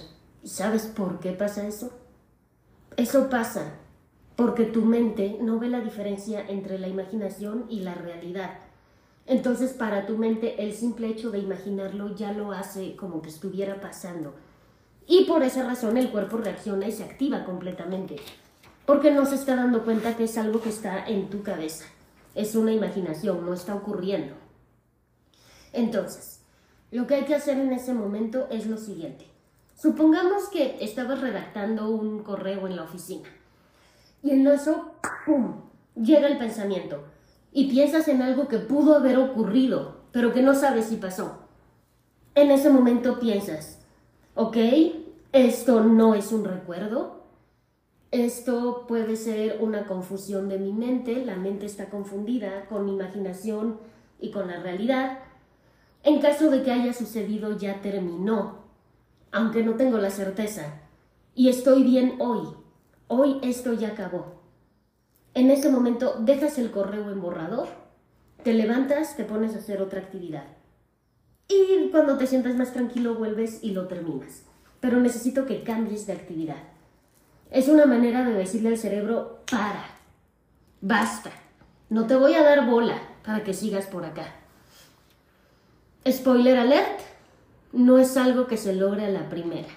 ¿sabes 0.45 0.83
por 0.83 1.21
qué 1.21 1.33
pasa 1.33 1.67
eso? 1.67 2.02
Eso 2.97 3.31
pasa 3.31 3.73
porque 4.37 4.65
tu 4.65 4.83
mente 4.85 5.39
no 5.41 5.59
ve 5.59 5.69
la 5.69 5.81
diferencia 5.81 6.45
entre 6.49 6.79
la 6.79 6.89
imaginación 6.89 7.67
y 7.69 7.81
la 7.81 7.95
realidad. 7.95 8.59
Entonces 9.27 9.73
para 9.73 10.07
tu 10.07 10.19
mente 10.19 10.63
el 10.63 10.75
simple 10.75 11.09
hecho 11.09 11.31
de 11.31 11.39
imaginarlo 11.39 12.15
ya 12.15 12.33
lo 12.33 12.53
hace 12.53 12.97
como 12.97 13.23
que 13.23 13.31
estuviera 13.31 13.81
pasando. 13.81 14.35
Y 15.07 15.25
por 15.25 15.43
esa 15.43 15.65
razón 15.65 15.97
el 15.97 16.11
cuerpo 16.11 16.37
reacciona 16.37 16.87
y 16.87 16.93
se 16.93 17.05
activa 17.05 17.45
completamente. 17.45 18.17
Porque 18.87 19.11
no 19.11 19.27
se 19.27 19.37
está 19.37 19.57
dando 19.57 19.85
cuenta 19.85 20.17
que 20.17 20.25
es 20.25 20.37
algo 20.37 20.61
que 20.61 20.69
está 20.69 21.07
en 21.07 21.29
tu 21.29 21.43
cabeza. 21.43 21.87
Es 22.35 22.55
una 22.55 22.73
imaginación, 22.73 23.45
no 23.45 23.55
está 23.55 23.75
ocurriendo. 23.75 24.35
Entonces, 25.73 26.41
lo 26.91 27.07
que 27.07 27.15
hay 27.15 27.25
que 27.25 27.35
hacer 27.35 27.59
en 27.59 27.73
ese 27.73 27.95
momento 27.95 28.49
es 28.51 28.67
lo 28.67 28.77
siguiente. 28.77 29.32
Supongamos 29.83 30.49
que 30.49 30.77
estabas 30.81 31.21
redactando 31.21 31.91
un 31.91 32.23
correo 32.23 32.69
en 32.69 32.77
la 32.77 32.85
oficina. 32.85 33.29
Y 34.23 34.31
en 34.31 34.47
eso, 34.47 34.93
¡pum!, 35.27 35.63
llega 35.97 36.29
el 36.29 36.39
pensamiento. 36.39 37.03
Y 37.51 37.69
piensas 37.69 38.07
en 38.07 38.23
algo 38.23 38.47
que 38.47 38.59
pudo 38.59 38.95
haber 38.95 39.19
ocurrido, 39.19 40.03
pero 40.13 40.33
que 40.33 40.41
no 40.41 40.55
sabes 40.55 40.85
si 40.85 40.99
pasó. 40.99 41.49
En 42.37 42.53
ese 42.53 42.71
momento 42.71 43.19
piensas, 43.19 43.81
¿Ok? 44.37 44.57
Esto 45.33 45.83
no 45.83 46.15
es 46.15 46.31
un 46.31 46.45
recuerdo. 46.45 47.25
Esto 48.13 48.87
puede 48.87 49.17
ser 49.17 49.59
una 49.61 49.89
confusión 49.89 50.49
de 50.49 50.61
mi 50.61 50.73
mente. 50.73 51.25
La 51.25 51.35
mente 51.35 51.67
está 51.67 51.91
confundida 51.91 52.67
con 52.67 52.85
mi 52.85 52.93
imaginación 52.93 53.81
y 54.21 54.31
con 54.31 54.47
la 54.47 54.61
realidad. 54.61 55.19
En 56.05 56.21
caso 56.21 56.51
de 56.51 56.63
que 56.63 56.71
haya 56.71 56.93
sucedido, 56.93 57.59
ya 57.59 57.83
terminó, 57.83 58.62
aunque 59.33 59.63
no 59.63 59.75
tengo 59.75 59.99
la 59.99 60.11
certeza. 60.11 60.81
Y 61.35 61.49
estoy 61.49 61.83
bien 61.83 62.17
hoy. 62.21 62.47
Hoy 63.09 63.39
esto 63.43 63.73
ya 63.73 63.89
acabó. 63.89 64.43
En 65.35 65.51
ese 65.51 65.71
momento 65.71 66.17
dejas 66.21 66.59
el 66.59 66.71
correo 66.71 67.11
en 67.11 67.21
borrador, 67.21 67.69
te 68.43 68.53
levantas, 68.53 69.17
te 69.17 69.25
pones 69.25 69.55
a 69.55 69.59
hacer 69.59 69.81
otra 69.81 70.01
actividad. 70.01 70.45
Y 71.49 71.89
cuando 71.91 72.19
te 72.19 72.27
sientas 72.27 72.55
más 72.55 72.73
tranquilo 72.73 73.15
vuelves 73.15 73.59
y 73.63 73.73
lo 73.73 73.87
terminas. 73.87 74.43
Pero 74.81 75.01
necesito 75.01 75.47
que 75.47 75.63
cambies 75.63 76.07
de 76.07 76.13
actividad. 76.13 76.57
Es 77.51 77.69
una 77.69 77.87
manera 77.87 78.25
de 78.25 78.33
decirle 78.33 78.71
al 78.71 78.79
cerebro, 78.79 79.43
para, 79.51 79.85
basta, 80.81 81.31
no 81.91 82.07
te 82.07 82.17
voy 82.17 82.35
a 82.35 82.43
dar 82.43 82.67
bola 82.69 83.01
para 83.25 83.45
que 83.45 83.53
sigas 83.53 83.87
por 83.87 84.05
acá. 84.05 84.35
Spoiler 86.09 86.59
alert, 86.59 87.01
no 87.73 87.99
es 87.99 88.17
algo 88.17 88.47
que 88.47 88.57
se 88.57 88.75
logre 88.75 89.07
a 89.07 89.11
la 89.11 89.29
primera. 89.29 89.69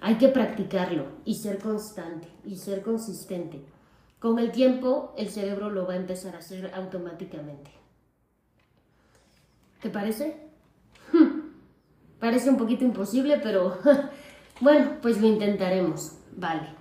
Hay 0.00 0.16
que 0.16 0.28
practicarlo 0.28 1.06
y 1.24 1.34
ser 1.34 1.58
constante 1.58 2.28
y 2.44 2.56
ser 2.56 2.82
consistente. 2.82 3.62
Con 4.18 4.38
el 4.38 4.50
tiempo, 4.50 5.14
el 5.16 5.28
cerebro 5.28 5.70
lo 5.70 5.86
va 5.86 5.94
a 5.94 5.96
empezar 5.96 6.34
a 6.34 6.38
hacer 6.38 6.72
automáticamente. 6.74 7.70
¿Te 9.82 9.90
parece? 9.90 10.48
Parece 12.18 12.50
un 12.50 12.58
poquito 12.58 12.84
imposible, 12.84 13.40
pero 13.42 13.78
bueno, 14.60 14.98
pues 15.00 15.20
lo 15.20 15.26
intentaremos. 15.26 16.12
vale. 16.36 16.80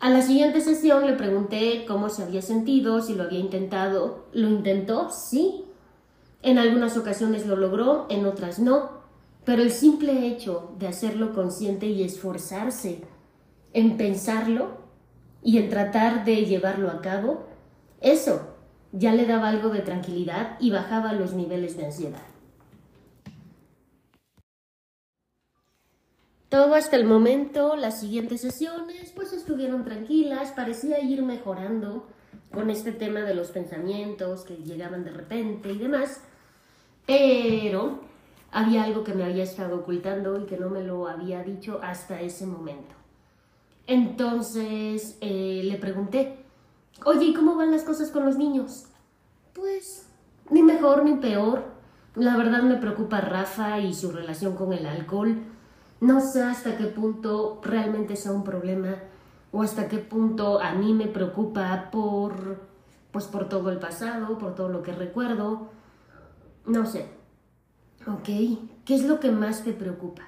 A 0.00 0.10
la 0.10 0.20
siguiente 0.20 0.60
sesión 0.60 1.06
le 1.06 1.14
pregunté 1.14 1.86
cómo 1.88 2.10
se 2.10 2.22
había 2.22 2.42
sentido, 2.42 3.00
si 3.00 3.14
lo 3.14 3.22
había 3.22 3.38
intentado. 3.38 4.26
¿Lo 4.32 4.48
intentó? 4.48 5.08
Sí. 5.08 5.64
En 6.42 6.58
algunas 6.58 6.98
ocasiones 6.98 7.46
lo 7.46 7.56
logró, 7.56 8.06
en 8.10 8.26
otras 8.26 8.58
no. 8.58 9.03
Pero 9.44 9.62
el 9.62 9.70
simple 9.70 10.26
hecho 10.26 10.74
de 10.78 10.88
hacerlo 10.88 11.34
consciente 11.34 11.86
y 11.86 12.02
esforzarse 12.02 13.02
en 13.72 13.96
pensarlo 13.96 14.78
y 15.42 15.58
en 15.58 15.68
tratar 15.68 16.24
de 16.24 16.46
llevarlo 16.46 16.90
a 16.90 17.02
cabo, 17.02 17.44
eso 18.00 18.54
ya 18.92 19.12
le 19.12 19.26
daba 19.26 19.48
algo 19.48 19.68
de 19.68 19.80
tranquilidad 19.80 20.56
y 20.60 20.70
bajaba 20.70 21.12
los 21.12 21.34
niveles 21.34 21.76
de 21.76 21.86
ansiedad. 21.86 22.22
Todo 26.48 26.74
hasta 26.76 26.96
el 26.96 27.04
momento, 27.04 27.74
las 27.74 27.98
siguientes 27.98 28.40
sesiones, 28.40 29.10
pues 29.14 29.32
estuvieron 29.32 29.84
tranquilas, 29.84 30.52
parecía 30.52 31.00
ir 31.00 31.22
mejorando 31.22 32.06
con 32.52 32.70
este 32.70 32.92
tema 32.92 33.20
de 33.20 33.34
los 33.34 33.50
pensamientos 33.50 34.44
que 34.44 34.56
llegaban 34.58 35.04
de 35.04 35.10
repente 35.10 35.72
y 35.72 35.78
demás, 35.78 36.20
pero 37.06 38.13
había 38.54 38.84
algo 38.84 39.02
que 39.02 39.14
me 39.14 39.24
había 39.24 39.42
estado 39.42 39.76
ocultando 39.76 40.40
y 40.40 40.44
que 40.44 40.56
no 40.56 40.70
me 40.70 40.82
lo 40.82 41.08
había 41.08 41.42
dicho 41.42 41.80
hasta 41.82 42.20
ese 42.20 42.46
momento. 42.46 42.94
Entonces 43.88 45.18
eh, 45.20 45.62
le 45.64 45.76
pregunté, 45.76 46.38
oye, 47.04 47.26
¿y 47.26 47.34
cómo 47.34 47.56
van 47.56 47.72
las 47.72 47.82
cosas 47.82 48.12
con 48.12 48.24
los 48.24 48.38
niños? 48.38 48.86
Pues 49.52 50.08
ni 50.50 50.62
mejor 50.62 51.04
ni 51.04 51.16
peor. 51.16 51.64
La 52.14 52.36
verdad 52.36 52.62
me 52.62 52.76
preocupa 52.76 53.20
Rafa 53.20 53.80
y 53.80 53.92
su 53.92 54.12
relación 54.12 54.54
con 54.54 54.72
el 54.72 54.86
alcohol. 54.86 55.36
No 56.00 56.20
sé 56.20 56.44
hasta 56.44 56.78
qué 56.78 56.86
punto 56.86 57.60
realmente 57.60 58.14
sea 58.14 58.30
un 58.30 58.44
problema 58.44 58.94
o 59.50 59.62
hasta 59.62 59.88
qué 59.88 59.98
punto 59.98 60.60
a 60.60 60.74
mí 60.74 60.92
me 60.94 61.08
preocupa 61.08 61.88
por 61.90 62.60
pues 63.10 63.26
por 63.26 63.48
todo 63.48 63.70
el 63.70 63.78
pasado, 63.78 64.38
por 64.38 64.54
todo 64.54 64.68
lo 64.68 64.82
que 64.84 64.92
recuerdo. 64.92 65.70
No 66.66 66.86
sé. 66.86 67.13
Ok, 68.06 68.26
¿qué 68.84 68.94
es 68.94 69.04
lo 69.04 69.18
que 69.18 69.30
más 69.30 69.64
te 69.64 69.72
preocupa? 69.72 70.22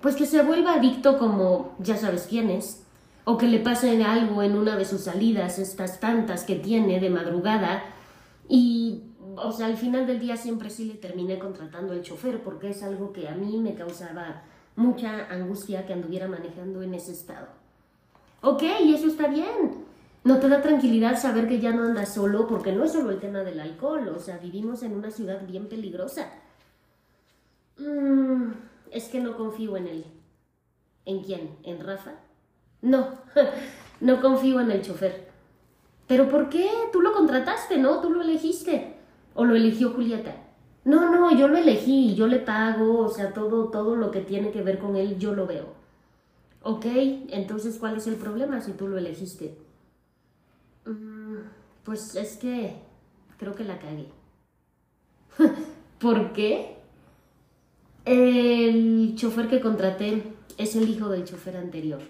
Pues 0.00 0.16
que 0.16 0.26
se 0.26 0.42
vuelva 0.42 0.74
adicto 0.74 1.16
como 1.16 1.76
ya 1.78 1.96
sabes 1.96 2.26
quién 2.28 2.50
es, 2.50 2.84
o 3.24 3.38
que 3.38 3.46
le 3.46 3.60
pase 3.60 4.02
algo 4.02 4.42
en 4.42 4.56
una 4.56 4.76
de 4.76 4.84
sus 4.84 5.02
salidas, 5.02 5.60
estas 5.60 6.00
tantas 6.00 6.42
que 6.42 6.56
tiene 6.56 6.98
de 6.98 7.08
madrugada, 7.08 7.84
y, 8.48 9.02
o 9.36 9.52
sea, 9.52 9.66
al 9.66 9.76
final 9.76 10.08
del 10.08 10.18
día 10.18 10.36
siempre 10.36 10.70
sí 10.70 10.86
le 10.86 10.94
terminé 10.94 11.38
contratando 11.38 11.92
el 11.92 12.02
chofer 12.02 12.42
porque 12.42 12.70
es 12.70 12.82
algo 12.82 13.12
que 13.12 13.28
a 13.28 13.36
mí 13.36 13.58
me 13.58 13.74
causaba 13.74 14.42
mucha 14.74 15.26
angustia 15.30 15.86
que 15.86 15.92
anduviera 15.92 16.26
manejando 16.26 16.82
en 16.82 16.94
ese 16.94 17.12
estado. 17.12 17.46
Ok, 18.42 18.62
y 18.84 18.92
eso 18.92 19.06
está 19.06 19.28
bien. 19.28 19.86
No 20.24 20.38
te 20.40 20.48
da 20.48 20.62
tranquilidad 20.62 21.16
saber 21.16 21.46
que 21.46 21.60
ya 21.60 21.70
no 21.70 21.84
andas 21.84 22.12
solo 22.12 22.48
porque 22.48 22.72
no 22.72 22.82
es 22.82 22.92
solo 22.92 23.12
el 23.12 23.20
tema 23.20 23.40
del 23.40 23.60
alcohol, 23.60 24.08
o 24.08 24.18
sea, 24.18 24.38
vivimos 24.38 24.82
en 24.82 24.96
una 24.96 25.12
ciudad 25.12 25.46
bien 25.46 25.68
peligrosa. 25.68 26.28
Mm, 27.78 28.52
es 28.90 29.08
que 29.08 29.20
no 29.20 29.36
confío 29.36 29.76
en 29.76 29.86
él. 29.88 30.04
¿En 31.04 31.22
quién? 31.22 31.56
¿En 31.62 31.80
Rafa? 31.84 32.12
No, 32.82 33.08
no 34.00 34.20
confío 34.20 34.60
en 34.60 34.70
el 34.70 34.82
chofer. 34.82 35.28
¿Pero 36.06 36.28
por 36.28 36.48
qué? 36.48 36.70
Tú 36.92 37.00
lo 37.00 37.12
contrataste, 37.12 37.78
¿no? 37.78 38.00
Tú 38.00 38.10
lo 38.10 38.22
elegiste. 38.22 38.96
¿O 39.34 39.44
lo 39.44 39.54
eligió 39.54 39.90
Julieta? 39.90 40.34
No, 40.84 41.10
no, 41.10 41.36
yo 41.36 41.48
lo 41.48 41.58
elegí, 41.58 42.14
yo 42.14 42.28
le 42.28 42.38
pago, 42.38 43.00
o 43.00 43.08
sea, 43.08 43.32
todo, 43.34 43.70
todo 43.70 43.96
lo 43.96 44.12
que 44.12 44.20
tiene 44.20 44.52
que 44.52 44.62
ver 44.62 44.78
con 44.78 44.96
él, 44.96 45.18
yo 45.18 45.34
lo 45.34 45.46
veo. 45.46 45.74
Ok, 46.62 46.86
entonces, 46.86 47.76
¿cuál 47.78 47.96
es 47.96 48.06
el 48.06 48.16
problema 48.16 48.60
si 48.60 48.72
tú 48.72 48.86
lo 48.88 48.96
elegiste? 48.96 49.58
Mm, 50.84 51.38
pues 51.84 52.14
es 52.14 52.36
que 52.36 52.76
creo 53.38 53.54
que 53.54 53.64
la 53.64 53.78
cagué. 53.78 54.08
¿Por 55.98 56.32
qué? 56.32 56.75
El 58.06 59.16
chofer 59.16 59.48
que 59.48 59.60
contraté 59.60 60.22
es 60.58 60.76
el 60.76 60.88
hijo 60.88 61.08
del 61.08 61.24
chofer 61.24 61.56
anterior. 61.56 62.00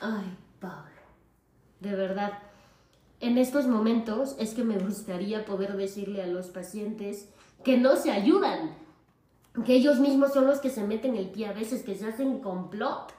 Ay, 0.00 0.34
Pablo. 0.60 0.90
De 1.80 1.94
verdad, 1.94 2.38
en 3.20 3.36
estos 3.36 3.66
momentos 3.66 4.34
es 4.38 4.54
que 4.54 4.64
me 4.64 4.78
gustaría 4.78 5.44
poder 5.44 5.76
decirle 5.76 6.22
a 6.22 6.26
los 6.26 6.46
pacientes 6.46 7.28
que 7.62 7.76
no 7.76 7.96
se 7.96 8.12
ayudan, 8.12 8.74
que 9.66 9.74
ellos 9.74 9.98
mismos 9.98 10.32
son 10.32 10.46
los 10.46 10.60
que 10.60 10.70
se 10.70 10.84
meten 10.84 11.16
el 11.16 11.28
pie 11.28 11.48
a 11.48 11.52
veces, 11.52 11.82
que 11.82 11.94
se 11.94 12.06
hacen 12.06 12.38
complot. 12.38 13.12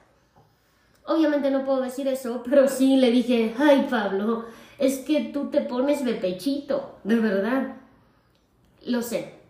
Obviamente 1.06 1.52
no 1.52 1.64
puedo 1.64 1.82
decir 1.82 2.08
eso, 2.08 2.42
pero 2.44 2.66
sí 2.66 2.96
le 2.96 3.12
dije, 3.12 3.54
ay 3.56 3.86
Pablo, 3.88 4.46
es 4.78 4.98
que 4.98 5.26
tú 5.32 5.50
te 5.50 5.60
pones 5.60 6.04
de 6.04 6.14
pechito, 6.14 6.96
de 7.04 7.20
verdad. 7.20 7.76
Lo 8.84 9.02
sé. 9.02 9.43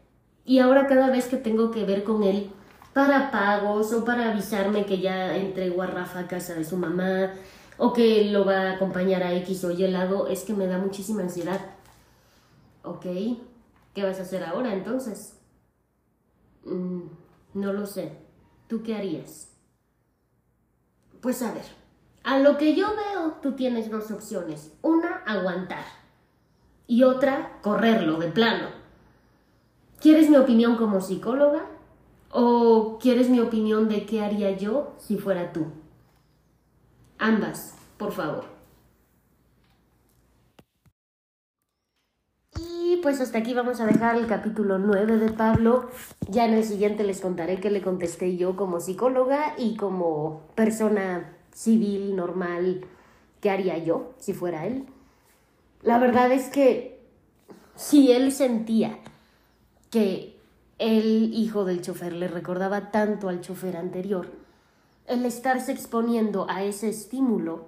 Y 0.45 0.59
ahora 0.59 0.87
cada 0.87 1.11
vez 1.11 1.27
que 1.27 1.37
tengo 1.37 1.71
que 1.71 1.85
ver 1.85 2.05
con 2.05 2.23
él, 2.23 2.51
para 2.93 3.31
pagos 3.31 3.93
o 3.93 4.05
para 4.05 4.31
avisarme 4.31 4.87
que 4.87 5.01
ya 5.01 5.37
entregó 5.37 5.83
a 5.83 5.87
Rafa 5.87 6.21
a 6.21 6.29
casa 6.29 6.55
de 6.55 6.65
su 6.65 6.77
mamá, 6.77 7.33
o 7.77 7.93
que 7.93 8.31
lo 8.31 8.45
va 8.45 8.63
a 8.63 8.73
acompañar 8.75 9.23
a 9.23 9.33
X 9.35 9.65
o 9.65 9.71
Y 9.71 9.87
lado, 9.89 10.29
es 10.29 10.45
que 10.45 10.55
me 10.55 10.67
da 10.67 10.79
muchísima 10.79 11.23
ansiedad. 11.23 11.61
Ok, 12.83 13.07
¿qué 13.95 14.03
vas 14.03 14.19
a 14.19 14.23
hacer 14.23 14.45
ahora 14.45 14.73
entonces? 14.75 15.39
Mm, 16.65 17.03
no 17.55 17.73
lo 17.73 17.87
sé. 17.87 18.13
¿Tú 18.69 18.83
qué 18.83 18.95
harías? 18.95 19.51
Pues 21.21 21.43
a 21.43 21.53
ver, 21.53 21.65
a 22.23 22.39
lo 22.39 22.57
que 22.59 22.75
yo 22.75 22.89
veo, 22.95 23.33
tú 23.43 23.53
tienes 23.53 23.91
dos 23.91 24.11
opciones. 24.11 24.73
Una, 24.83 25.23
aguantar. 25.27 25.85
Y 26.87 27.03
otra, 27.03 27.59
correrlo 27.63 28.19
de 28.19 28.29
plano. 28.29 28.69
¿Quieres 30.05 30.29
mi 30.29 30.37
opinión 30.37 30.77
como 30.77 31.01
psicóloga? 31.01 31.65
¿O 32.31 32.99
quieres 33.01 33.31
mi 33.31 33.41
opinión 33.41 33.89
de 33.89 34.05
qué 34.05 34.21
haría 34.21 34.55
yo 34.55 34.93
si 34.99 35.17
fuera 35.17 35.51
tú? 35.51 35.65
Ambas, 37.17 37.75
por 37.97 38.13
favor. 38.13 38.45
Y 42.61 42.99
pues 43.03 43.19
hasta 43.23 43.39
aquí 43.39 43.55
vamos 43.55 43.81
a 43.81 43.87
dejar 43.87 44.17
el 44.17 44.27
capítulo 44.27 44.79
9 44.79 45.17
de 45.17 45.33
Pablo. 45.33 45.89
Ya 46.29 46.45
en 46.45 46.53
el 46.53 46.65
siguiente 46.65 47.03
les 47.03 47.23
contaré 47.23 47.59
qué 47.59 47.71
le 47.71 47.81
contesté 47.81 48.37
yo 48.37 48.57
como 48.57 48.81
psicóloga 48.81 49.55
y 49.57 49.75
como 49.75 50.43
persona 50.55 51.35
civil, 51.51 52.15
normal, 52.15 52.85
qué 53.41 53.49
haría 53.49 53.79
yo 53.79 54.13
si 54.19 54.35
fuera 54.35 54.67
él. 54.67 54.85
La 55.81 55.99
verdad 55.99 56.31
es 56.31 56.51
que 56.51 57.01
si 57.75 58.13
él 58.13 58.33
sentía 58.33 58.99
que 59.95 60.37
el 60.81 61.33
hijo 61.35 61.65
del 61.65 61.81
chofer 61.81 62.15
le 62.15 62.27
recordaba 62.27 62.91
tanto 62.91 63.29
al 63.29 63.41
chofer 63.41 63.77
anterior, 63.77 64.27
el 65.07 65.25
estarse 65.25 65.71
exponiendo 65.71 66.47
a 66.51 66.65
ese 66.65 66.89
estímulo 66.89 67.67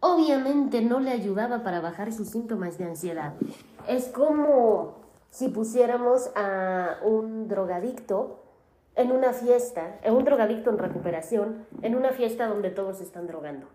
obviamente 0.00 0.82
no 0.82 1.00
le 1.00 1.12
ayudaba 1.12 1.62
para 1.62 1.80
bajar 1.80 2.12
sus 2.12 2.28
síntomas 2.28 2.76
de 2.76 2.84
ansiedad. 2.84 3.32
Es 3.88 4.08
como 4.08 4.96
si 5.30 5.48
pusiéramos 5.48 6.30
a 6.36 6.98
un 7.02 7.48
drogadicto 7.48 8.42
en 8.94 9.10
una 9.10 9.32
fiesta, 9.32 9.98
en 10.02 10.12
un 10.12 10.24
drogadicto 10.24 10.68
en 10.68 10.76
recuperación, 10.76 11.66
en 11.80 11.94
una 11.94 12.10
fiesta 12.10 12.48
donde 12.48 12.68
todos 12.68 13.00
están 13.00 13.26
drogando. 13.26 13.66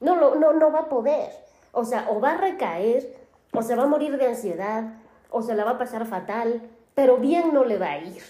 No, 0.00 0.14
no, 0.16 0.34
no, 0.34 0.52
no 0.52 0.70
va 0.70 0.80
a 0.80 0.88
poder. 0.90 1.30
O 1.72 1.86
sea, 1.86 2.06
o 2.10 2.20
va 2.20 2.32
a 2.32 2.36
recaer, 2.36 3.16
o 3.54 3.62
se 3.62 3.76
va 3.76 3.84
a 3.84 3.86
morir 3.86 4.18
de 4.18 4.26
ansiedad, 4.26 4.92
o 5.30 5.40
se 5.40 5.54
la 5.54 5.64
va 5.64 5.70
a 5.70 5.78
pasar 5.78 6.04
fatal, 6.04 6.68
pero 6.94 7.18
bien 7.18 7.52
no 7.52 7.64
le 7.64 7.78
va 7.78 7.92
a 7.92 7.98
ir. 7.98 8.22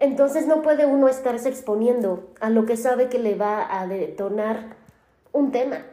Entonces 0.00 0.46
no 0.46 0.62
puede 0.62 0.86
uno 0.86 1.08
estarse 1.08 1.48
exponiendo 1.48 2.30
a 2.40 2.50
lo 2.50 2.66
que 2.66 2.76
sabe 2.76 3.08
que 3.08 3.18
le 3.18 3.34
va 3.34 3.80
a 3.80 3.86
detonar 3.86 4.76
un 5.32 5.50
tema, 5.50 5.84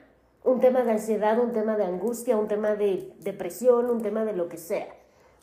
un 0.43 0.59
tema 0.59 0.83
de 0.83 0.91
ansiedad, 0.91 1.39
un 1.39 1.51
tema 1.51 1.75
de 1.75 1.85
angustia, 1.85 2.37
un 2.37 2.47
tema 2.47 2.75
de 2.75 3.13
depresión, 3.21 3.89
un 3.89 4.01
tema 4.01 4.23
de 4.23 4.33
lo 4.33 4.47
que 4.47 4.57
sea, 4.57 4.87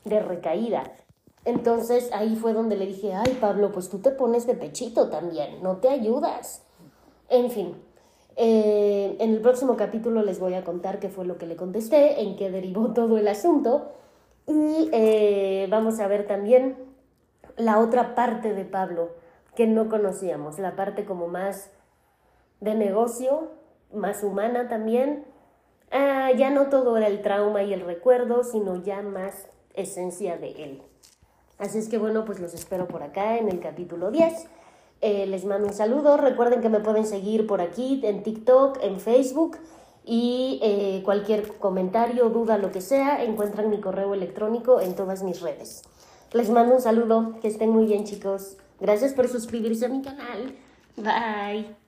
de 0.05 0.21
recaída. 0.21 0.85
Entonces 1.45 2.11
ahí 2.12 2.37
fue 2.37 2.53
donde 2.53 2.77
le 2.77 2.87
dije, 2.87 3.15
ay 3.15 3.37
Pablo, 3.41 3.73
pues 3.73 3.88
tú 3.88 3.99
te 3.99 4.11
pones 4.12 4.47
de 4.47 4.55
pechito 4.55 5.09
también, 5.09 5.61
no 5.62 5.79
te 5.79 5.88
ayudas. 5.88 6.62
En 7.29 7.51
fin, 7.51 7.75
eh, 8.37 9.17
en 9.19 9.31
el 9.31 9.41
próximo 9.41 9.77
capítulo 9.77 10.23
les 10.23 10.38
voy 10.38 10.55
a 10.55 10.62
contar 10.62 11.01
qué 11.01 11.09
fue 11.09 11.25
lo 11.25 11.37
que 11.37 11.47
le 11.47 11.57
contesté, 11.57 12.23
en 12.23 12.37
qué 12.37 12.51
derivó 12.51 12.93
todo 12.95 13.19
el 13.19 13.27
asunto 13.27 13.91
y 14.46 14.90
eh, 14.92 15.66
vamos 15.70 16.00
a 16.00 16.09
ver 16.09 16.26
también 16.26 16.76
la 17.57 17.78
otra 17.78 18.14
parte 18.14 18.55
de 18.55 18.64
Pablo 18.64 19.11
que 19.55 19.66
no 19.66 19.88
conocíamos, 19.88 20.59
la 20.59 20.76
parte 20.76 21.05
como 21.05 21.28
más 21.28 21.70
de 22.61 22.74
negocio, 22.74 23.50
más 23.92 24.22
humana 24.22 24.68
también. 24.68 25.24
Ah, 25.90 26.31
ya 26.37 26.50
no 26.50 26.68
todo 26.68 26.96
era 26.96 27.09
el 27.09 27.20
trauma 27.20 27.62
y 27.62 27.72
el 27.72 27.83
recuerdo, 27.83 28.44
sino 28.44 28.83
ya 28.83 29.02
más 29.02 29.46
esencia 29.74 30.38
de 30.38 30.50
él. 30.64 30.83
Así 31.59 31.78
es 31.78 31.88
que 31.88 31.98
bueno, 31.98 32.24
pues 32.24 32.40
los 32.40 32.55
espero 32.55 32.88
por 32.88 33.02
acá 33.02 33.37
en 33.38 33.48
el 33.48 33.61
capítulo 33.61 34.11
10 34.11 34.48
Eh, 35.05 35.26
les 35.26 35.44
mando 35.44 35.66
un 35.66 35.74
saludo. 35.74 36.16
Recuerden 36.16 36.61
que 36.61 36.68
me 36.68 36.78
pueden 36.78 37.05
seguir 37.07 37.46
por 37.48 37.61
aquí, 37.61 38.00
en 38.05 38.22
TikTok, 38.22 38.78
en 38.83 39.00
Facebook. 39.00 39.59
Y 40.05 40.59
eh, 40.62 41.03
cualquier 41.05 41.59
comentario, 41.59 42.29
duda, 42.29 42.59
lo 42.59 42.73
que 42.73 42.81
sea, 42.81 43.23
encuentran 43.23 43.71
mi 43.71 43.81
correo 43.81 44.15
electrónico 44.15 44.81
en 44.81 44.97
todas 44.97 45.23
mis 45.23 45.41
redes. 45.41 45.83
Les 46.33 46.51
mando 46.51 46.75
un 46.75 46.81
saludo. 46.81 47.38
Que 47.41 47.49
estén 47.49 47.71
muy 47.71 47.87
bien, 47.87 48.05
chicos. 48.05 48.57
Gracias 48.81 49.12
por 49.12 49.29
suscribirse 49.29 49.87
a 49.87 49.88
mi 49.88 50.03
canal. 50.03 50.57
Bye. 50.97 51.82